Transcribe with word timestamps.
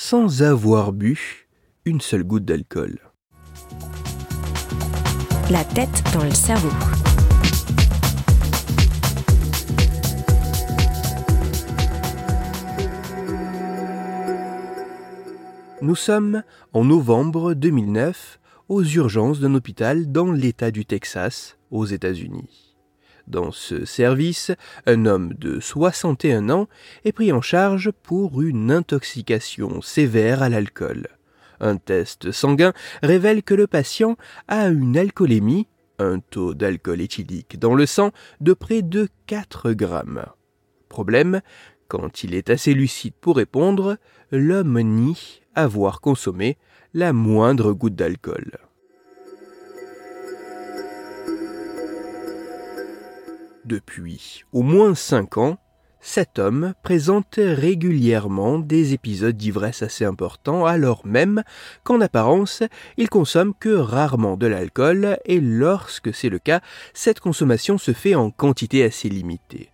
sans 0.00 0.42
avoir 0.44 0.92
bu 0.92 1.48
une 1.84 2.00
seule 2.00 2.22
goutte 2.22 2.44
d'alcool. 2.44 3.00
La 5.50 5.64
tête 5.64 6.04
dans 6.14 6.22
le 6.22 6.30
cerveau. 6.30 6.70
Nous 15.82 15.96
sommes 15.96 16.44
en 16.72 16.84
novembre 16.84 17.54
2009 17.54 18.38
aux 18.68 18.84
urgences 18.84 19.40
d'un 19.40 19.56
hôpital 19.56 20.12
dans 20.12 20.30
l'État 20.30 20.70
du 20.70 20.86
Texas, 20.86 21.58
aux 21.72 21.86
États-Unis. 21.86 22.67
Dans 23.28 23.52
ce 23.52 23.84
service, 23.84 24.52
un 24.86 25.04
homme 25.04 25.34
de 25.34 25.60
61 25.60 26.48
ans 26.48 26.66
est 27.04 27.12
pris 27.12 27.30
en 27.30 27.42
charge 27.42 27.90
pour 28.02 28.40
une 28.40 28.70
intoxication 28.70 29.82
sévère 29.82 30.42
à 30.42 30.48
l'alcool. 30.48 31.08
Un 31.60 31.76
test 31.76 32.32
sanguin 32.32 32.72
révèle 33.02 33.42
que 33.42 33.52
le 33.52 33.66
patient 33.66 34.16
a 34.46 34.68
une 34.68 34.96
alcoolémie, 34.96 35.68
un 35.98 36.20
taux 36.20 36.54
d'alcool 36.54 37.02
éthylique 37.02 37.58
dans 37.58 37.74
le 37.74 37.84
sang 37.84 38.12
de 38.40 38.54
près 38.54 38.80
de 38.80 39.08
4 39.26 39.72
grammes. 39.72 40.24
Problème, 40.88 41.42
quand 41.86 42.24
il 42.24 42.34
est 42.34 42.48
assez 42.48 42.72
lucide 42.72 43.14
pour 43.20 43.36
répondre, 43.36 43.98
l'homme 44.30 44.80
nie 44.80 45.42
avoir 45.54 46.00
consommé 46.00 46.56
la 46.94 47.12
moindre 47.12 47.74
goutte 47.74 47.94
d'alcool. 47.94 48.67
Depuis 53.68 54.44
au 54.54 54.62
moins 54.62 54.94
cinq 54.94 55.36
ans, 55.36 55.58
cet 56.00 56.38
homme 56.38 56.72
présente 56.82 57.34
régulièrement 57.36 58.58
des 58.58 58.94
épisodes 58.94 59.36
d'ivresse 59.36 59.82
assez 59.82 60.06
importants, 60.06 60.64
alors 60.64 61.04
même 61.04 61.42
qu'en 61.84 62.00
apparence, 62.00 62.62
il 62.96 63.10
consomme 63.10 63.52
que 63.60 63.68
rarement 63.68 64.38
de 64.38 64.46
l'alcool, 64.46 65.18
et 65.26 65.38
lorsque 65.38 66.14
c'est 66.14 66.30
le 66.30 66.38
cas, 66.38 66.62
cette 66.94 67.20
consommation 67.20 67.76
se 67.76 67.92
fait 67.92 68.14
en 68.14 68.30
quantité 68.30 68.84
assez 68.84 69.10
limitée. 69.10 69.68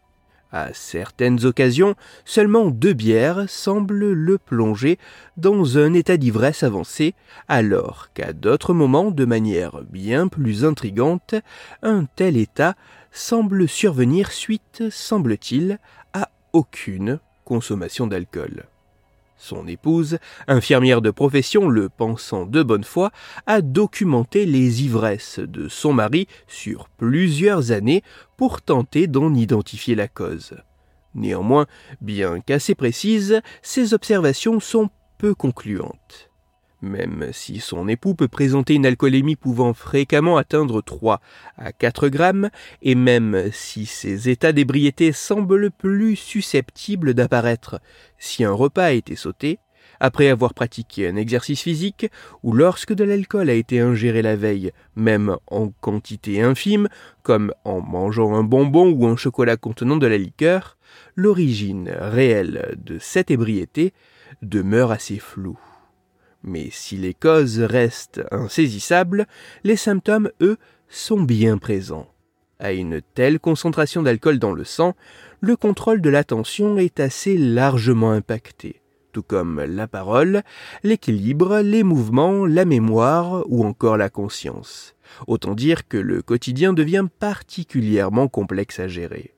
À 0.57 0.73
certaines 0.73 1.47
occasions, 1.47 1.97
seulement 2.25 2.67
deux 2.67 2.93
bières 2.93 3.51
semblent 3.51 4.13
le 4.13 4.39
plonger 4.39 5.01
dans 5.37 5.79
un 5.79 5.93
état 5.95 6.17
d'ivresse 6.17 6.63
avancé, 6.63 7.15
alors 7.49 8.11
qu'à 8.15 8.33
d'autres 8.33 8.73
moments, 8.73 9.11
de 9.11 9.25
manière 9.25 9.83
bien 9.83 10.29
plus 10.29 10.65
intrigante, 10.65 11.35
un 11.83 12.05
tel 12.05 12.37
état 12.37 12.77
semble 13.11 13.67
survenir 13.67 14.31
suite, 14.31 14.85
semble-t-il, 14.91 15.81
à 16.13 16.31
aucune 16.53 17.19
consommation 17.45 18.07
d'alcool. 18.07 18.69
Son 19.37 19.67
épouse, 19.67 20.19
infirmière 20.47 21.03
de 21.03 21.11
profession, 21.11 21.69
le 21.69 21.89
pensant 21.89 22.47
de 22.47 22.63
bonne 22.63 22.85
foi, 22.85 23.11
a 23.47 23.61
documenté 23.61 24.47
les 24.47 24.85
ivresses 24.85 25.41
de 25.41 25.69
son 25.69 25.93
mari 25.93 26.29
sur 26.47 26.89
plusieurs 26.89 27.73
années 27.73 28.03
pour 28.37 28.63
tenter 28.63 29.07
d'en 29.07 29.35
identifier 29.35 29.95
la 29.95 30.09
cause. 30.09 30.55
Néanmoins, 31.15 31.67
bien 32.01 32.41
qu'assez 32.41 32.75
précises, 32.75 33.41
ces 33.63 33.95
observations 33.95 34.61
sont 34.61 34.91
peu 35.19 35.35
concluantes. 35.35 36.31
Même 36.85 37.31
si 37.33 37.61
son 37.61 37.89
époux 37.89 38.15
peut 38.15 38.29
présenter 38.29 38.75
une 38.75 38.85
alcoolémie 38.85 39.37
pouvant 39.37 39.73
fréquemment 39.73 40.37
atteindre 40.37 40.83
3 40.83 41.19
à 41.57 41.73
4 41.73 42.09
grammes, 42.09 42.51
et 42.83 42.95
même 42.95 43.51
si 43.53 43.87
ses 43.87 44.29
états 44.29 44.53
d'ébriété 44.53 45.13
semblent 45.13 45.71
plus 45.71 46.15
susceptibles 46.15 47.15
d'apparaître 47.15 47.81
si 48.19 48.45
un 48.45 48.53
repas 48.53 48.85
a 48.85 48.93
été 48.93 49.17
sauté, 49.17 49.61
après 49.99 50.29
avoir 50.29 50.53
pratiqué 50.53 51.09
un 51.09 51.17
exercice 51.17 51.63
physique, 51.63 52.11
ou 52.43 52.53
lorsque 52.53 52.93
de 52.93 53.05
l'alcool 53.05 53.49
a 53.49 53.55
été 53.55 53.81
ingéré 53.81 54.21
la 54.21 54.37
veille, 54.37 54.73
même 54.95 55.39
en 55.47 55.69
quantité 55.81 56.43
infime, 56.43 56.89
comme 57.23 57.55
en 57.65 57.81
mangeant 57.81 58.35
un 58.35 58.43
bonbon 58.43 58.91
ou 58.91 59.07
un 59.07 59.17
chocolat 59.17 59.57
contenant 59.57 59.97
de 59.97 60.07
la 60.07 60.19
liqueur, 60.19 60.77
l'origine 61.17 61.91
réelle 61.99 62.77
de 62.77 62.99
cette 62.99 63.31
ébriété 63.31 63.95
demeure 64.43 64.91
assez 64.91 65.19
floue. 65.19 65.59
Mais 66.45 66.69
si 66.71 66.97
les 66.97 67.15
causes 67.15 67.59
restent 67.59 68.23
insaisissables, 68.31 69.27
les 69.65 69.77
symptômes, 69.77 70.31
eux, 70.43 70.59
sont 70.89 71.23
bien 71.23 71.57
présents. 71.57 72.07
À 72.59 72.73
une 72.73 73.01
telle 73.15 73.41
concentration 73.41 74.03
d'alcool 74.03 74.39
dans 74.39 74.53
le 74.53 74.65
sang, 74.65 74.95
le 75.41 75.57
contrôle 75.57 76.01
de 76.01 76.11
l'attention 76.11 76.77
est 76.77 77.01
assez 77.01 77.37
largement 77.37 78.13
impacté, 78.13 78.83
tout 79.13 79.23
comme 79.23 79.63
la 79.63 79.89
parole, 79.89 80.43
l'équilibre, 80.83 81.61
les 81.61 81.83
mouvements, 81.83 82.47
la 82.47 82.67
mémoire 82.67 83.43
ou 83.49 83.65
encore 83.65 83.97
la 83.97 84.11
conscience. 84.11 84.95
Autant 85.27 85.55
dire 85.55 85.89
que 85.89 85.97
le 85.97 86.21
quotidien 86.23 86.75
devient 86.75 87.07
particulièrement 87.19 88.29
complexe 88.29 88.79
à 88.81 88.89
gérer. 88.89 89.35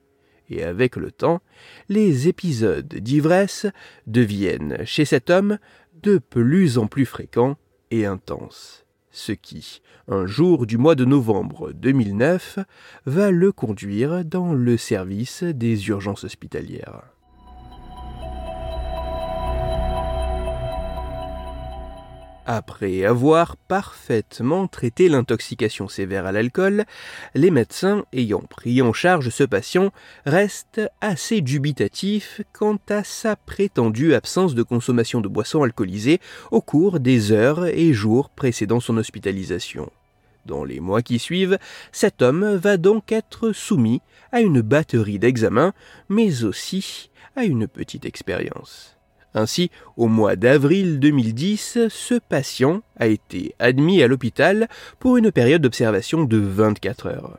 Et 0.48 0.62
avec 0.62 0.96
le 0.96 1.10
temps, 1.10 1.40
les 1.88 2.28
épisodes 2.28 2.86
d'ivresse 2.86 3.66
deviennent, 4.06 4.78
chez 4.84 5.04
cet 5.04 5.30
homme, 5.30 5.58
de 6.02 6.18
plus 6.18 6.78
en 6.78 6.86
plus 6.86 7.06
fréquent 7.06 7.56
et 7.90 8.06
intense, 8.06 8.84
ce 9.10 9.32
qui, 9.32 9.80
un 10.08 10.26
jour 10.26 10.66
du 10.66 10.78
mois 10.78 10.94
de 10.94 11.04
novembre 11.04 11.72
2009, 11.72 12.58
va 13.06 13.30
le 13.30 13.52
conduire 13.52 14.24
dans 14.24 14.52
le 14.52 14.76
service 14.76 15.42
des 15.42 15.88
urgences 15.88 16.24
hospitalières. 16.24 17.15
Après 22.48 23.04
avoir 23.04 23.56
parfaitement 23.56 24.68
traité 24.68 25.08
l'intoxication 25.08 25.88
sévère 25.88 26.26
à 26.26 26.32
l'alcool, 26.32 26.84
les 27.34 27.50
médecins 27.50 28.04
ayant 28.12 28.42
pris 28.42 28.80
en 28.82 28.92
charge 28.92 29.30
ce 29.30 29.42
patient 29.42 29.90
restent 30.26 30.80
assez 31.00 31.40
dubitatifs 31.40 32.42
quant 32.52 32.78
à 32.88 33.02
sa 33.02 33.34
prétendue 33.34 34.14
absence 34.14 34.54
de 34.54 34.62
consommation 34.62 35.20
de 35.20 35.26
boissons 35.26 35.64
alcoolisées 35.64 36.20
au 36.52 36.60
cours 36.60 37.00
des 37.00 37.32
heures 37.32 37.66
et 37.66 37.92
jours 37.92 38.30
précédant 38.30 38.78
son 38.78 38.96
hospitalisation. 38.96 39.90
Dans 40.44 40.62
les 40.62 40.78
mois 40.78 41.02
qui 41.02 41.18
suivent, 41.18 41.58
cet 41.90 42.22
homme 42.22 42.54
va 42.54 42.76
donc 42.76 43.10
être 43.10 43.50
soumis 43.50 44.02
à 44.30 44.40
une 44.40 44.60
batterie 44.60 45.18
d'examens, 45.18 45.72
mais 46.08 46.44
aussi 46.44 47.10
à 47.34 47.42
une 47.42 47.66
petite 47.66 48.04
expérience. 48.04 48.95
Ainsi, 49.36 49.70
au 49.98 50.08
mois 50.08 50.34
d'avril 50.34 50.98
2010, 50.98 51.88
ce 51.90 52.14
patient 52.14 52.80
a 52.98 53.06
été 53.06 53.54
admis 53.58 54.02
à 54.02 54.08
l'hôpital 54.08 54.66
pour 54.98 55.18
une 55.18 55.30
période 55.30 55.60
d'observation 55.60 56.24
de 56.24 56.38
24 56.38 57.06
heures. 57.06 57.38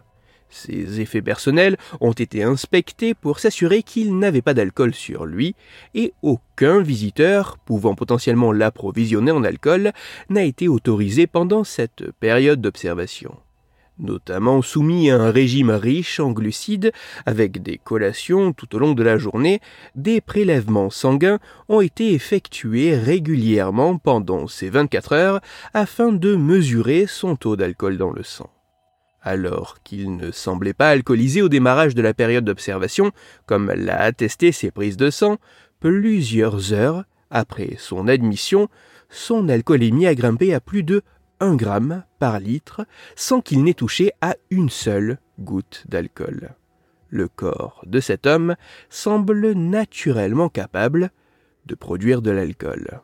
Ses 0.52 1.02
effets 1.02 1.24
personnels 1.24 1.76
ont 2.00 2.12
été 2.12 2.44
inspectés 2.44 3.16
pour 3.16 3.40
s'assurer 3.40 3.82
qu'il 3.82 4.20
n'avait 4.20 4.44
pas 4.44 4.54
d'alcool 4.54 4.94
sur 4.94 5.26
lui 5.26 5.56
et 5.96 6.14
aucun 6.22 6.82
visiteur 6.82 7.58
pouvant 7.58 7.96
potentiellement 7.96 8.52
l'approvisionner 8.52 9.32
en 9.32 9.44
alcool 9.44 9.92
n'a 10.30 10.44
été 10.44 10.68
autorisé 10.68 11.26
pendant 11.26 11.64
cette 11.64 12.12
période 12.20 12.62
d'observation 12.62 13.36
notamment 14.00 14.62
soumis 14.62 15.10
à 15.10 15.20
un 15.20 15.32
régime 15.32 15.72
riche 15.72 16.20
en 16.20 16.32
glucides, 16.32 16.92
avec 17.26 17.62
des 17.62 17.78
collations 17.78 18.54
tout 18.54 18.76
au 18.76 18.80
long 18.80 18.94
de 18.94 19.04
la 19.04 19.18
journée, 19.18 19.60
des 19.96 20.22
prélèvements 20.22 20.90
sanguins 20.90 21.40
ont 21.70 21.82
été 21.82 22.14
effectués 22.14 22.96
régulièrement 22.96 23.98
pendant 23.98 24.48
ces 24.48 24.70
24 24.70 25.14
heures 25.14 25.42
afin 25.74 26.12
de 26.12 26.36
mesurer 26.36 27.06
son 27.08 27.36
taux 27.36 27.56
d'alcool 27.56 27.98
dans 27.98 28.12
le 28.12 28.24
sang. 28.24 28.50
Alors 29.22 29.78
qu'il 29.84 30.16
ne 30.16 30.32
semblait 30.32 30.74
pas 30.74 30.90
alcoolisé 30.90 31.42
au 31.42 31.50
démarrage 31.50 31.96
de 31.96 32.02
la 32.02 32.14
période 32.14 32.46
d'observation, 32.46 33.12
comme 33.46 33.72
l'a 33.72 34.00
attesté 34.00 34.52
ses 34.52 34.72
prises 34.72 34.98
de 34.98 35.10
sang, 35.10 35.38
plusieurs 35.80 36.72
heures 36.74 37.04
après 37.30 37.76
son 37.78 38.08
admission, 38.08 38.70
son 39.10 39.50
alcoolémie 39.50 40.08
a 40.08 40.16
grimpé 40.16 40.54
à 40.54 40.60
plus 40.60 40.84
de 40.84 41.02
1 41.40 41.56
gramme 41.56 42.04
par 42.20 42.40
litre 42.40 42.86
sans 43.16 43.42
qu'il 43.42 43.64
n'ait 43.64 43.74
touché 43.74 44.12
à 44.22 44.36
une 44.50 44.70
seule 44.70 45.20
goutte 45.40 45.84
d'alcool. 45.88 46.56
Le 47.10 47.28
corps 47.28 47.84
de 47.86 48.00
cet 48.00 48.26
homme 48.26 48.56
semble 48.90 49.54
naturellement 49.54 50.50
capable 50.50 51.12
de 51.66 51.76
produire 51.76 52.22
de 52.22 52.32
l'alcool. 52.32 53.02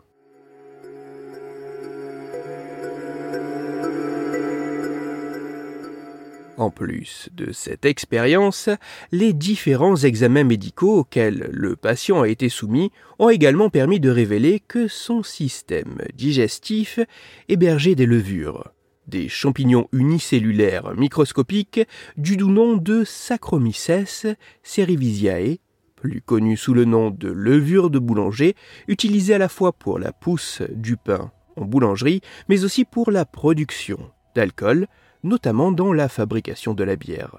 En 6.58 6.70
plus 6.70 7.30
de 7.34 7.52
cette 7.52 7.84
expérience, 7.84 8.70
les 9.12 9.34
différents 9.34 9.96
examens 9.96 10.44
médicaux 10.44 11.00
auxquels 11.00 11.50
le 11.52 11.76
patient 11.76 12.22
a 12.22 12.28
été 12.28 12.48
soumis 12.48 12.92
ont 13.18 13.30
également 13.30 13.72
permis 13.72 14.00
de 14.00 14.12
révéler 14.12 14.60
que 14.60 14.88
son 14.88 15.24
système 15.24 15.98
digestif 16.14 17.00
hébergeait 17.50 17.96
des 17.96 18.06
levures, 18.06 18.72
des 19.08 19.30
champignons 19.30 19.88
unicellulaires 19.94 20.94
microscopiques 20.96 21.82
du 22.18 22.38
doux 22.38 22.52
nom 22.52 22.78
de 22.78 23.04
Saccharomyces 23.04 24.28
cerevisiae, 24.62 25.58
plus 25.96 26.22
connu 26.22 26.56
sous 26.56 26.76
le 26.76 26.86
nom 26.86 27.10
de 27.10 27.30
levure 27.30 27.90
de 27.90 27.98
boulanger, 27.98 28.56
utilisée 28.88 29.34
à 29.34 29.40
la 29.40 29.50
fois 29.50 29.74
pour 29.74 29.98
la 29.98 30.12
pousse 30.12 30.62
du 30.70 30.98
pain 30.98 31.32
en 31.56 31.66
boulangerie, 31.66 32.22
mais 32.48 32.64
aussi 32.64 32.86
pour 32.86 33.10
la 33.10 33.26
production 33.26 34.12
d'alcool, 34.36 34.88
notamment 35.24 35.72
dans 35.72 35.94
la 35.94 36.10
fabrication 36.10 36.74
de 36.74 36.84
la 36.84 36.96
bière. 36.96 37.38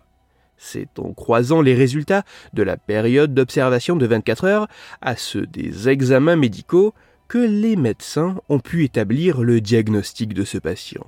C'est 0.56 0.98
en 0.98 1.12
croisant 1.12 1.60
les 1.60 1.74
résultats 1.74 2.24
de 2.52 2.62
la 2.62 2.76
période 2.76 3.34
d'observation 3.34 3.96
de 3.96 4.06
24 4.06 4.44
heures 4.44 4.68
à 5.00 5.16
ceux 5.16 5.46
des 5.46 5.88
examens 5.88 6.36
médicaux 6.36 6.94
que 7.28 7.38
les 7.38 7.76
médecins 7.76 8.36
ont 8.48 8.60
pu 8.60 8.84
établir 8.84 9.42
le 9.42 9.60
diagnostic 9.60 10.34
de 10.34 10.44
ce 10.44 10.58
patient. 10.58 11.06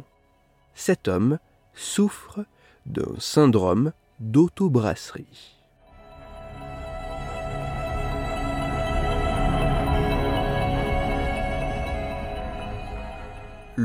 Cet 0.74 1.08
homme 1.08 1.38
souffre 1.74 2.44
d'un 2.86 3.14
syndrome 3.18 3.92
d'autobrasserie. 4.20 5.55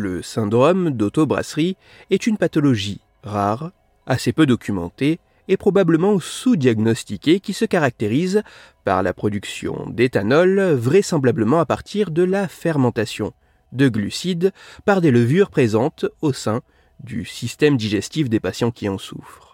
Le 0.03 0.23
syndrome 0.23 0.89
d'autobrasserie 0.89 1.77
est 2.09 2.25
une 2.25 2.37
pathologie 2.37 3.01
rare, 3.21 3.71
assez 4.07 4.33
peu 4.33 4.47
documentée 4.47 5.19
et 5.47 5.57
probablement 5.57 6.19
sous-diagnostiquée 6.19 7.39
qui 7.39 7.53
se 7.53 7.65
caractérise 7.65 8.41
par 8.83 9.03
la 9.03 9.13
production 9.13 9.87
d'éthanol 9.91 10.59
vraisemblablement 10.73 11.59
à 11.59 11.67
partir 11.67 12.09
de 12.09 12.23
la 12.23 12.47
fermentation 12.47 13.31
de 13.73 13.89
glucides 13.89 14.53
par 14.85 15.01
des 15.01 15.11
levures 15.11 15.51
présentes 15.51 16.07
au 16.21 16.33
sein 16.33 16.61
du 17.03 17.23
système 17.23 17.77
digestif 17.77 18.27
des 18.27 18.39
patients 18.39 18.71
qui 18.71 18.89
en 18.89 18.97
souffrent 18.97 19.50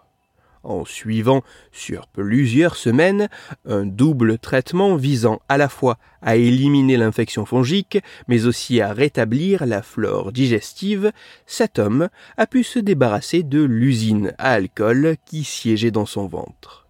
en 0.63 0.85
suivant 0.85 1.43
sur 1.71 2.07
plusieurs 2.07 2.75
semaines 2.75 3.29
un 3.65 3.85
double 3.85 4.37
traitement 4.37 4.95
visant 4.95 5.39
à 5.49 5.57
la 5.57 5.69
fois 5.69 5.97
à 6.21 6.35
éliminer 6.35 6.97
l'infection 6.97 7.45
fongique, 7.45 7.99
mais 8.27 8.45
aussi 8.45 8.81
à 8.81 8.93
rétablir 8.93 9.65
la 9.65 9.81
flore 9.81 10.31
digestive, 10.31 11.11
cet 11.45 11.79
homme 11.79 12.09
a 12.37 12.47
pu 12.47 12.63
se 12.63 12.79
débarrasser 12.79 13.43
de 13.43 13.63
l'usine 13.63 14.33
à 14.37 14.51
alcool 14.51 15.15
qui 15.25 15.43
siégeait 15.43 15.91
dans 15.91 16.05
son 16.05 16.27
ventre. 16.27 16.86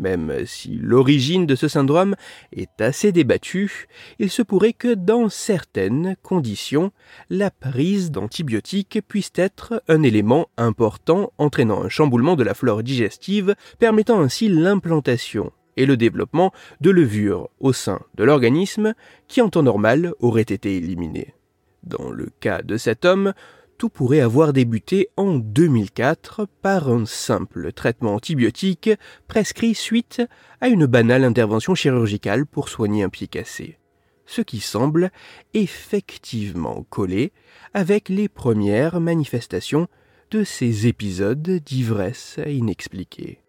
Même 0.00 0.46
si 0.46 0.78
l'origine 0.80 1.44
de 1.44 1.54
ce 1.54 1.68
syndrome 1.68 2.16
est 2.52 2.80
assez 2.80 3.12
débattue, 3.12 3.86
il 4.18 4.30
se 4.30 4.40
pourrait 4.40 4.72
que 4.72 4.94
dans 4.94 5.28
certaines 5.28 6.16
conditions, 6.22 6.90
la 7.28 7.50
prise 7.50 8.10
d'antibiotiques 8.10 9.00
puisse 9.06 9.30
être 9.34 9.82
un 9.88 10.02
élément 10.02 10.48
important 10.56 11.34
entraînant 11.36 11.84
un 11.84 11.90
chamboulement 11.90 12.34
de 12.34 12.44
la 12.44 12.54
flore 12.54 12.82
digestive, 12.82 13.54
permettant 13.78 14.20
ainsi 14.20 14.48
l'implantation 14.48 15.52
et 15.76 15.84
le 15.84 15.98
développement 15.98 16.50
de 16.80 16.90
levures 16.90 17.50
au 17.60 17.74
sein 17.74 18.00
de 18.14 18.24
l'organisme 18.24 18.94
qui 19.28 19.42
en 19.42 19.50
temps 19.50 19.62
normal 19.62 20.14
auraient 20.20 20.40
été 20.40 20.76
éliminées. 20.76 21.34
Dans 21.82 22.10
le 22.10 22.30
cas 22.40 22.62
de 22.62 22.78
cet 22.78 23.04
homme, 23.04 23.34
tout 23.80 23.88
pourrait 23.88 24.20
avoir 24.20 24.52
débuté 24.52 25.08
en 25.16 25.36
2004 25.36 26.46
par 26.60 26.90
un 26.90 27.06
simple 27.06 27.72
traitement 27.72 28.14
antibiotique 28.14 28.90
prescrit 29.26 29.74
suite 29.74 30.20
à 30.60 30.68
une 30.68 30.84
banale 30.84 31.24
intervention 31.24 31.74
chirurgicale 31.74 32.44
pour 32.44 32.68
soigner 32.68 33.04
un 33.04 33.08
pied 33.08 33.26
cassé. 33.26 33.78
Ce 34.26 34.42
qui 34.42 34.60
semble 34.60 35.10
effectivement 35.54 36.84
coller 36.90 37.32
avec 37.72 38.10
les 38.10 38.28
premières 38.28 39.00
manifestations 39.00 39.88
de 40.30 40.44
ces 40.44 40.86
épisodes 40.86 41.40
d'ivresse 41.40 42.38
inexpliquée. 42.46 43.40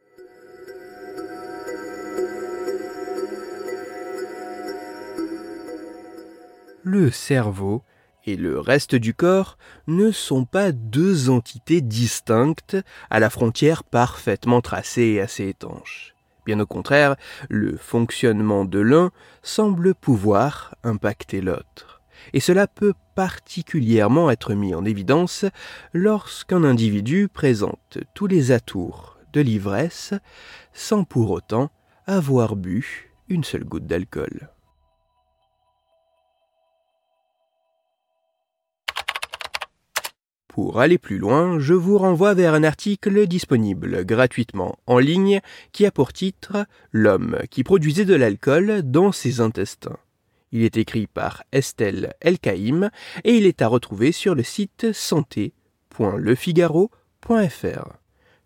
Le 6.84 7.12
cerveau 7.12 7.84
et 8.26 8.36
le 8.36 8.60
reste 8.60 8.96
du 8.96 9.14
corps 9.14 9.58
ne 9.88 10.12
sont 10.12 10.46
pas 10.46 10.72
deux 10.72 11.30
entités 11.30 11.82
distinctes 11.82 12.78
à 13.10 13.20
la 13.20 13.30
frontière 13.30 13.84
parfaitement 13.84 14.62
tracée 14.62 15.04
et 15.04 15.22
assez 15.22 15.48
étanche. 15.48 16.16
Bien 16.46 16.60
au 16.60 16.66
contraire, 16.66 17.16
le 17.50 17.78
fonctionnement 17.78 18.66
de 18.66 18.80
l'un 18.80 19.12
semble 19.44 19.94
pouvoir 19.94 20.76
impacter 20.84 21.42
l'autre. 21.42 22.02
Et 22.34 22.40
cela 22.40 22.68
peut 22.68 22.94
particulièrement 23.16 24.30
être 24.32 24.54
mis 24.54 24.74
en 24.76 24.86
évidence 24.86 25.46
lorsqu'un 25.94 26.64
individu 26.64 27.28
présente 27.28 27.98
tous 28.14 28.28
les 28.28 28.52
atours 28.52 29.18
de 29.34 29.42
l'ivresse 29.42 30.14
sans 30.74 31.04
pour 31.04 31.32
autant 31.32 31.72
avoir 32.06 32.56
bu 32.56 33.12
une 33.30 33.44
seule 33.44 33.64
goutte 33.64 33.88
d'alcool. 33.88 34.50
Pour 40.52 40.80
aller 40.82 40.98
plus 40.98 41.18
loin, 41.18 41.60
je 41.60 41.74
vous 41.74 41.98
renvoie 41.98 42.34
vers 42.34 42.54
un 42.54 42.66
article 42.66 43.26
disponible 43.26 44.04
gratuitement 44.04 44.78
en 44.86 45.00
ligne 45.00 45.40
qui 45.72 45.86
a 45.86 45.92
pour 45.92 46.12
titre 46.12 46.66
L'homme 46.92 47.40
qui 47.50 47.64
produisait 47.64 48.04
de 48.04 48.16
l'alcool 48.16 48.82
dans 48.84 49.14
ses 49.14 49.40
intestins. 49.40 49.96
Il 50.52 50.64
est 50.64 50.76
écrit 50.76 51.08
par 51.08 51.46
Estelle 51.54 52.16
Elkaïm 52.20 52.90
et 53.24 53.38
il 53.38 53.46
est 53.46 53.62
à 53.62 53.70
retrouver 53.70 54.12
sur 54.12 54.36
le 54.36 54.44
site 54.44 54.92
santé.lefigaro.fr. 54.92 57.86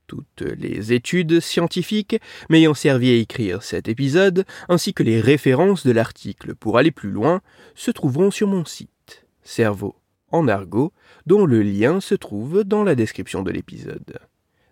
Toutes 0.06 0.44
les 0.44 0.94
études 0.94 1.40
scientifiques 1.40 2.22
m'ayant 2.52 2.76
servi 2.76 3.10
à 3.10 3.16
écrire 3.16 3.64
cet 3.64 3.88
épisode, 3.88 4.46
ainsi 4.70 4.94
que 4.94 5.02
les 5.02 5.20
références 5.20 5.88
de 5.88 5.92
l'article 5.92 6.54
pour 6.54 6.78
aller 6.78 6.92
plus 6.92 7.10
loin, 7.10 7.42
se 7.74 7.90
trouveront 7.90 8.30
sur 8.30 8.48
mon 8.48 8.64
site. 8.64 9.26
Cerveau 9.42 9.96
en 10.32 10.48
argot, 10.48 10.94
dont 11.26 11.46
le 11.46 11.62
lien 11.62 12.00
se 12.02 12.16
trouve 12.16 12.64
dans 12.64 12.84
la 12.84 12.96
description 12.96 13.44
de 13.44 13.52
l'épisode. 13.52 14.20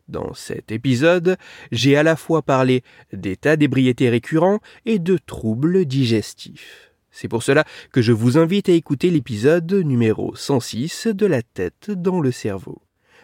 Dans 0.07 0.33
cet 0.33 0.71
épisode, 0.71 1.37
j'ai 1.71 1.95
à 1.95 2.03
la 2.03 2.15
fois 2.15 2.41
parlé 2.41 2.83
d'états 3.13 3.55
d'ébriété 3.55 4.09
récurrents 4.09 4.59
et 4.85 4.99
de 4.99 5.17
troubles 5.17 5.85
digestifs. 5.85 6.91
C'est 7.11 7.27
pour 7.27 7.43
cela 7.43 7.63
que 7.91 8.01
je 8.01 8.11
vous 8.11 8.37
invite 8.37 8.69
à 8.69 8.73
écouter 8.73 9.09
l'épisode 9.09 9.71
numéro 9.71 10.35
106 10.35 11.07
de 11.07 11.25
la 11.25 11.41
tête 11.41 11.91
dans 11.91 12.19
le 12.19 12.31
cerveau. 12.31 12.81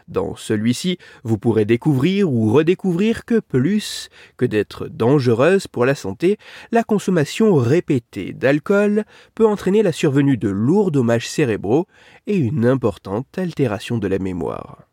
Dans 0.10 0.36
celui-ci, 0.36 0.98
vous 1.24 1.38
pourrez 1.38 1.66
découvrir 1.66 2.32
ou 2.32 2.52
redécouvrir 2.52 3.26
que 3.26 3.40
plus 3.40 4.10
que 4.38 4.46
d'être 4.46 4.88
dangereuse 4.88 5.68
pour 5.68 5.86
la 5.86 5.94
santé, 5.94 6.38
la 6.72 6.84
consommation 6.84 7.54
répétée 7.56 8.34
d'alcool 8.34 9.06
peut 9.36 9.46
entraîner 9.46 9.84
la 9.84 9.92
survenue 9.92 10.36
de 10.36 10.50
lourds 10.50 10.90
dommages 10.90 11.30
cérébraux 11.30 11.86
et 12.26 12.36
une 12.36 12.66
importante 12.66 13.38
altération 13.38 14.00
de 14.00 14.08
la 14.08 14.18
mémoire. 14.18 14.88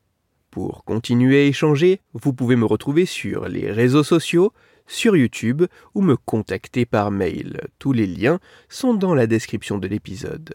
Pour 0.51 0.85
continuer 0.85 1.45
à 1.45 1.47
échanger, 1.47 2.01
vous 2.13 2.35
pouvez 2.35 2.57
me 2.57 2.67
retrouver 2.67 3.07
sur 3.07 3.49
les 3.49 3.73
réseaux 3.73 4.05
sociaux, 4.05 4.53
sur 4.87 5.17
YouTube 5.17 5.65
ou 5.95 6.03
me 6.03 6.17
contacter 6.17 6.85
par 6.85 7.11
mail. 7.11 7.61
Tous 7.79 7.93
les 7.93 8.07
liens 8.07 8.39
sont 8.69 8.93
dans 8.93 9.15
la 9.15 9.27
description 9.27 9.79
de 9.79 9.89
l'épisode. 9.89 10.55